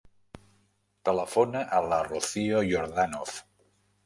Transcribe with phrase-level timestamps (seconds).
[1.09, 3.37] Telefona a la Rocío Yordanov.